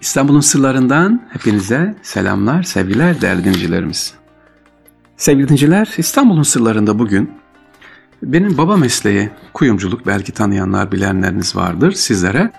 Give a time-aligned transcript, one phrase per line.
[0.00, 4.14] İstanbul'un sırlarından hepinize selamlar, sevgiler değerli dinleyicilerimiz.
[5.16, 7.30] Sevgili dinleyiciler, İstanbul'un sırlarında bugün
[8.22, 12.52] benim baba mesleği kuyumculuk belki tanıyanlar bilenleriniz vardır sizlere.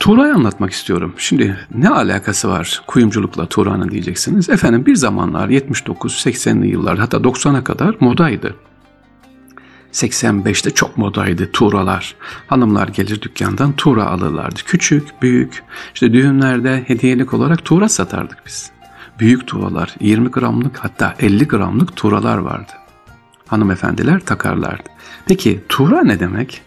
[0.00, 1.14] Tuğra'yı anlatmak istiyorum.
[1.18, 4.50] Şimdi ne alakası var kuyumculukla Tuğra'nın diyeceksiniz.
[4.50, 8.54] Efendim bir zamanlar 79-80'li yıllar hatta 90'a kadar modaydı.
[9.96, 12.14] 85'te çok modaydı tuğralar.
[12.46, 14.60] Hanımlar gelir dükkandan tuğra alırlardı.
[14.66, 15.62] Küçük, büyük.
[15.94, 18.70] İşte düğünlerde hediyelik olarak tuğra satardık biz.
[19.18, 22.72] Büyük tuğralar, 20 gramlık hatta 50 gramlık tuğralar vardı.
[23.46, 24.88] Hanımefendiler takarlardı.
[25.26, 26.62] Peki tuğra ne demek?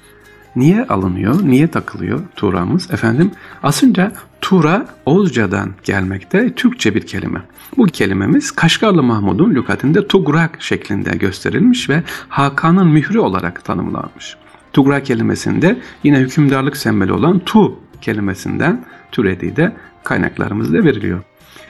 [0.56, 2.92] Niye alınıyor, niye takılıyor Tuğra'mız?
[2.92, 3.32] Efendim
[3.64, 7.42] aslında Tuğra Oğuzca'dan gelmekte Türkçe bir kelime.
[7.78, 14.38] Bu kelimemiz Kaşgarlı Mahmud'un lügatinde Tugrak şeklinde gösterilmiş ve Hakan'ın mührü olarak tanımlanmış.
[14.74, 21.20] Tugrak kelimesinde yine hükümdarlık sembolü olan Tu kelimesinden türediği de kaynaklarımızda veriliyor.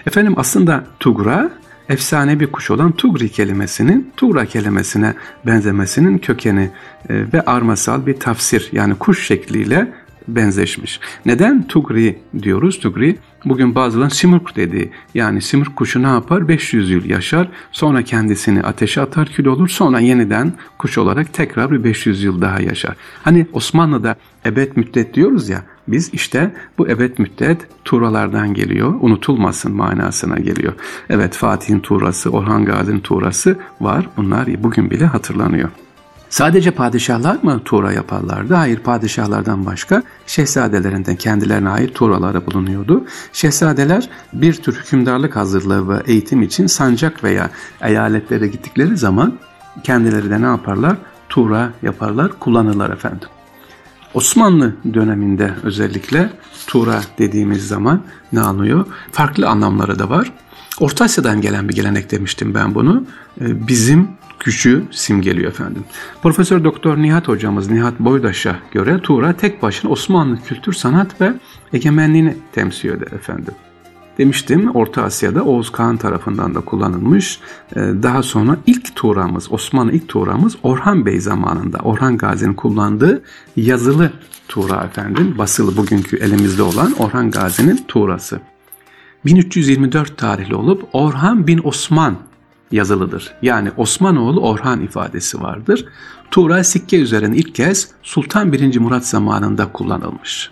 [0.08, 1.50] Efendim aslında Tugra
[1.90, 5.14] efsane bir kuş olan Tugri kelimesinin Tugra kelimesine
[5.46, 6.70] benzemesinin kökeni
[7.10, 9.94] e, ve armasal bir tafsir yani kuş şekliyle
[10.36, 11.00] benzeşmiş.
[11.26, 12.80] Neden Tugri diyoruz?
[12.80, 14.92] Tugri bugün bazıları simurg dedi.
[15.14, 16.48] Yani simurg kuşu ne yapar?
[16.48, 17.48] 500 yıl yaşar.
[17.72, 19.68] Sonra kendisini ateşe atar kül olur.
[19.68, 22.96] Sonra yeniden kuş olarak tekrar bir 500 yıl daha yaşar.
[23.24, 25.64] Hani Osmanlı'da ebed müddet diyoruz ya.
[25.88, 28.94] Biz işte bu ebed müddet Tuğralardan geliyor.
[29.00, 30.74] Unutulmasın manasına geliyor.
[31.10, 34.10] Evet Fatih'in Tuğrası, Orhan Gazi'nin Tuğrası var.
[34.18, 35.70] Bunlar bugün bile hatırlanıyor.
[36.30, 38.54] Sadece padişahlar mı tuğra yaparlardı?
[38.54, 43.06] Hayır padişahlardan başka şehzadelerinden kendilerine ait tuğraları bulunuyordu.
[43.34, 47.50] Şehzadeler bir tür hükümdarlık hazırlığı ve eğitim için sancak veya
[47.82, 49.34] eyaletlere gittikleri zaman
[49.84, 50.98] kendileri de ne yaparlar?
[51.30, 53.30] Tuğra yaparlar, kullanırlar efendim.
[54.14, 56.30] Osmanlı döneminde özellikle
[56.68, 58.86] Tuğra dediğimiz zaman ne anlıyor?
[59.12, 60.32] Farklı anlamları da var.
[60.80, 63.04] Orta Asya'dan gelen bir gelenek demiştim ben bunu.
[63.42, 64.08] Ee, bizim
[64.40, 65.84] gücü simgeliyor efendim.
[66.22, 71.34] Profesör Doktor Nihat hocamız Nihat Boydaş'a göre Tuğra tek başına Osmanlı kültür, sanat ve
[71.74, 73.54] egemenliğini temsil eder efendim.
[74.20, 77.40] Demiştim Orta Asya'da Oğuz Kağan tarafından da kullanılmış.
[77.76, 83.24] Ee, daha sonra ilk Tuğra'mız, Osmanlı ilk Tuğra'mız Orhan Bey zamanında Orhan Gazi'nin kullandığı
[83.56, 84.12] yazılı
[84.48, 85.36] Tuğra efendim.
[85.38, 88.40] Basılı bugünkü elimizde olan Orhan Gazi'nin Tuğrası.
[89.26, 92.16] 1324 tarihli olup Orhan bin Osman
[92.72, 93.34] yazılıdır.
[93.42, 95.86] Yani Osmanoğlu Orhan ifadesi vardır.
[96.32, 98.80] Tuğra sikke üzerine ilk kez Sultan 1.
[98.80, 100.52] Murat zamanında kullanılmış.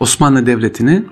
[0.00, 1.04] Osmanlı Devleti'ni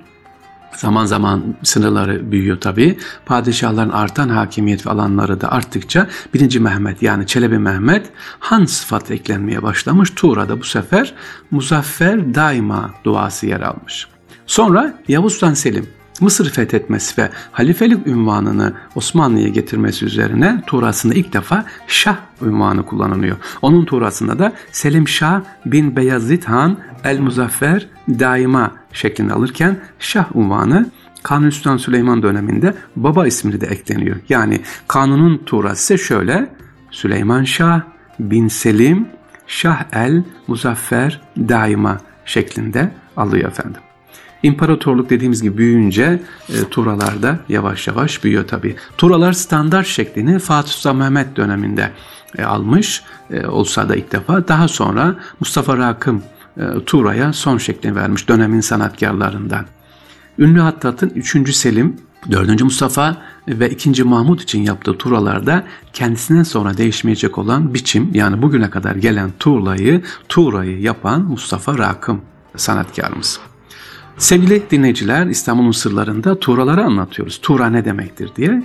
[0.77, 2.97] zaman zaman sınırları büyüyor tabi.
[3.25, 6.59] Padişahların artan hakimiyet alanları da arttıkça 1.
[6.59, 10.09] Mehmet yani Çelebi Mehmet Han sıfatı eklenmeye başlamış.
[10.15, 11.13] Tuğra'da bu sefer
[11.51, 14.07] Muzaffer Daima duası yer almış.
[14.45, 15.87] Sonra Yavuz Sultan Selim
[16.23, 23.37] Mısır fethetmesi ve halifelik ünvanını Osmanlı'ya getirmesi üzerine Tuğrasında ilk defa Şah ünvanı kullanılıyor.
[23.61, 30.91] Onun Tuğrasında da Selim Şah bin Beyazıt Han El Muzaffer daima şeklinde alırken Şah unvanı
[31.23, 34.15] Kanuni Sultan Süleyman döneminde baba ismini de ekleniyor.
[34.29, 36.49] Yani kanunun Tuğrası şöyle
[36.91, 37.81] Süleyman Şah
[38.19, 39.07] bin Selim
[39.47, 43.81] Şah el Muzaffer daima şeklinde alıyor efendim.
[44.43, 48.75] İmparatorluk dediğimiz gibi büyüyünce e, Turalar da yavaş yavaş büyüyor tabi.
[48.97, 51.91] Turalar standart şeklini Fatih Sultan Mehmet döneminde
[52.37, 54.47] e, almış e, olsa da ilk defa.
[54.47, 56.23] Daha sonra Mustafa Rakım
[56.57, 59.65] e, Tura'ya son şeklini vermiş dönemin sanatkarlarından.
[60.39, 61.55] Ünlü Hattat'ın 3.
[61.55, 61.97] Selim,
[62.31, 62.63] 4.
[62.63, 63.17] Mustafa
[63.47, 64.03] ve 2.
[64.03, 70.81] Mahmut için yaptığı turalarda kendisinden sonra değişmeyecek olan biçim yani bugüne kadar gelen tuğlayı, tuğrayı
[70.81, 72.21] yapan Mustafa Rakım
[72.55, 73.39] sanatkarımız.
[74.17, 77.39] Sevgili dinleyiciler İstanbul'un sırlarında Tuğraları anlatıyoruz.
[77.41, 78.63] Tuğra ne demektir diye.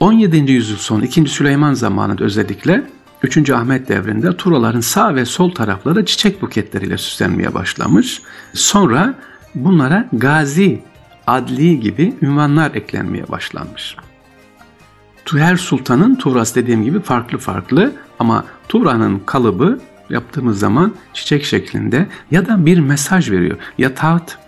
[0.00, 0.52] 17.
[0.52, 1.26] yüzyıl sonu 2.
[1.26, 2.84] Süleyman zamanında özellikle
[3.22, 3.50] 3.
[3.50, 8.22] Ahmet devrinde Turaların sağ ve sol tarafları çiçek buketleriyle süslenmeye başlamış.
[8.54, 9.14] Sonra
[9.54, 10.82] bunlara gazi,
[11.26, 13.96] adli gibi ünvanlar eklenmeye başlanmış.
[15.32, 19.80] Her sultanın Tuğrası dediğim gibi farklı farklı ama Tuğra'nın kalıbı
[20.10, 23.58] yaptığımız zaman çiçek şeklinde ya da bir mesaj veriyor.
[23.78, 24.38] Ya taht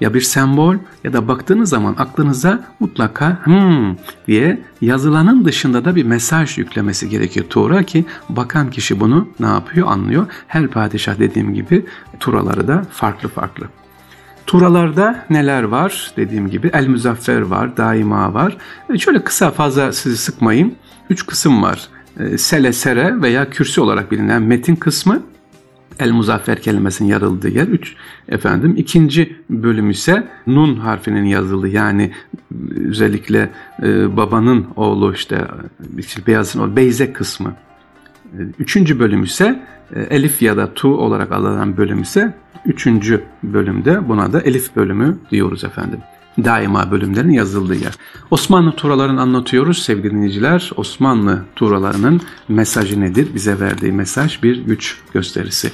[0.00, 0.74] ya bir sembol
[1.04, 3.96] ya da baktığınız zaman aklınıza mutlaka hmm
[4.26, 9.86] diye yazılanın dışında da bir mesaj yüklemesi gerekir Tuğra ki bakan kişi bunu ne yapıyor
[9.86, 10.26] anlıyor.
[10.46, 11.86] Her padişah dediğim gibi
[12.20, 13.66] Turaları da farklı farklı.
[14.46, 18.56] Turalarda neler var dediğim gibi El Müzaffer var, Daima var.
[18.94, 20.74] E şöyle kısa fazla sizi sıkmayayım.
[21.10, 21.88] Üç kısım var.
[22.20, 25.22] E, sele, sere veya kürsü olarak bilinen metin kısmı,
[25.98, 27.96] El Muzaffer kelimesinin yazıldığı yer 3
[28.28, 28.74] efendim.
[28.76, 32.12] İkinci bölüm ise Nun harfinin yazıldığı yani
[32.88, 33.50] özellikle
[33.82, 35.46] e, babanın oğlu işte,
[35.98, 37.54] işte Beyaz'ın o Beyze kısmı.
[38.32, 39.62] E, üçüncü bölüm ise
[39.94, 42.34] e, Elif ya da Tu olarak alınan bölüm ise
[42.66, 45.98] üçüncü bölümde buna da Elif bölümü diyoruz efendim
[46.44, 47.94] daima bölümlerin yazıldığı yer.
[48.30, 50.70] Osmanlı turalarını anlatıyoruz sevgili dinleyiciler.
[50.76, 53.28] Osmanlı turalarının mesajı nedir?
[53.34, 55.72] Bize verdiği mesaj bir güç gösterisi.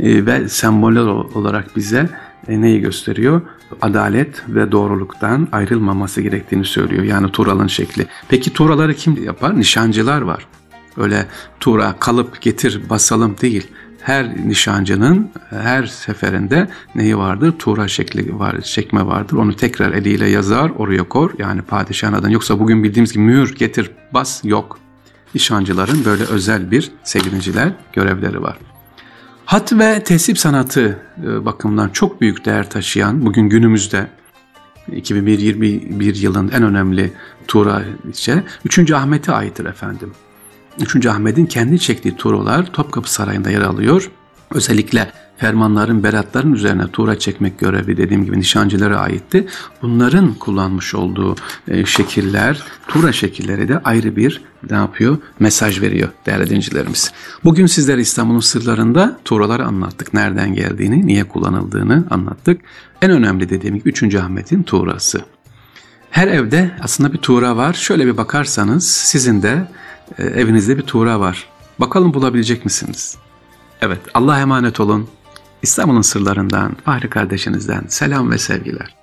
[0.00, 2.10] E, ve semboller olarak bize
[2.48, 3.40] e, neyi gösteriyor?
[3.80, 7.02] Adalet ve doğruluktan ayrılmaması gerektiğini söylüyor.
[7.04, 8.06] Yani Tural'ın şekli.
[8.28, 9.58] Peki Turaları kim yapar?
[9.58, 10.46] Nişancılar var.
[10.96, 11.26] Öyle
[11.60, 13.66] Tura kalıp getir basalım değil
[14.02, 17.54] her nişancının her seferinde neyi vardır?
[17.58, 19.36] Tuğra şekli var, çekme vardır.
[19.36, 21.30] Onu tekrar eliyle yazar, oraya kor.
[21.38, 22.32] Yani padişahın adını.
[22.32, 24.78] Yoksa bugün bildiğimiz gibi mühür, getir, bas yok.
[25.34, 28.56] Nişancıların böyle özel bir sevgiliciler görevleri var.
[29.44, 34.06] Hat ve tesip sanatı e, bakımından çok büyük değer taşıyan bugün günümüzde
[34.92, 37.12] 2021 yılın en önemli
[37.48, 37.82] Tuğra
[38.12, 38.90] ise 3.
[38.90, 40.12] Ahmet'e aittir efendim.
[40.80, 41.06] 3.
[41.06, 44.10] Ahmet'in kendi çektiği turolar Topkapı Sarayı'nda yer alıyor.
[44.54, 49.46] Özellikle fermanların, beratların üzerine tura çekmek görevi dediğim gibi nişancılara aitti.
[49.82, 51.36] Bunların kullanmış olduğu
[51.68, 55.18] e, şekiller, tura şekilleri de ayrı bir ne yapıyor?
[55.40, 57.12] Mesaj veriyor değerli dinleyicilerimiz.
[57.44, 60.14] Bugün sizlere İstanbul'un sırlarında turaları anlattık.
[60.14, 62.60] Nereden geldiğini, niye kullanıldığını anlattık.
[63.02, 64.14] En önemli dediğim gibi 3.
[64.14, 65.20] Ahmet'in tuğrası.
[66.10, 67.74] Her evde aslında bir tuğra var.
[67.74, 69.68] Şöyle bir bakarsanız sizin de
[70.18, 71.48] e, evinizde bir tuğra var.
[71.78, 73.18] Bakalım bulabilecek misiniz?
[73.80, 75.08] Evet, Allah'a emanet olun.
[75.62, 79.01] İstanbul'un sırlarından, Fahri kardeşinizden selam ve sevgiler.